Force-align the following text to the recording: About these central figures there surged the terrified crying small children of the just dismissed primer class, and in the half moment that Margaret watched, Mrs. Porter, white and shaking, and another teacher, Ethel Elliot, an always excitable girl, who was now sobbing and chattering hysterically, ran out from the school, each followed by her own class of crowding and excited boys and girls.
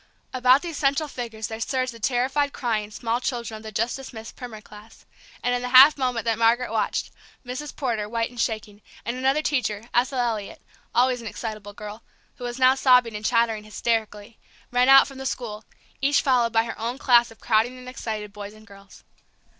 About 0.33 0.63
these 0.63 0.77
central 0.79 1.07
figures 1.07 1.45
there 1.45 1.59
surged 1.59 1.93
the 1.93 1.99
terrified 1.99 2.53
crying 2.53 2.89
small 2.89 3.21
children 3.21 3.57
of 3.57 3.61
the 3.61 3.71
just 3.71 3.95
dismissed 3.97 4.35
primer 4.35 4.59
class, 4.59 5.05
and 5.43 5.53
in 5.53 5.61
the 5.61 5.69
half 5.69 5.95
moment 5.95 6.25
that 6.25 6.39
Margaret 6.39 6.71
watched, 6.71 7.11
Mrs. 7.45 7.75
Porter, 7.75 8.09
white 8.09 8.31
and 8.31 8.41
shaking, 8.41 8.81
and 9.05 9.15
another 9.15 9.43
teacher, 9.43 9.83
Ethel 9.93 10.17
Elliot, 10.17 10.57
an 10.57 10.65
always 10.95 11.21
excitable 11.21 11.73
girl, 11.73 12.01
who 12.37 12.43
was 12.45 12.57
now 12.57 12.73
sobbing 12.73 13.15
and 13.15 13.23
chattering 13.23 13.63
hysterically, 13.63 14.39
ran 14.71 14.89
out 14.89 15.07
from 15.07 15.19
the 15.19 15.25
school, 15.27 15.65
each 16.01 16.23
followed 16.23 16.51
by 16.51 16.63
her 16.63 16.79
own 16.79 16.97
class 16.97 17.29
of 17.29 17.39
crowding 17.39 17.77
and 17.77 17.87
excited 17.87 18.33
boys 18.33 18.55
and 18.55 18.65
girls. 18.65 19.03